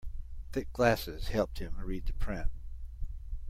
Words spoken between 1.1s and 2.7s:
helped him read the print.